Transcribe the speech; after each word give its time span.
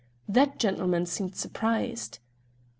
That 0.27 0.57
gentleman 0.57 1.05
seemed 1.05 1.35
surprised. 1.35 2.17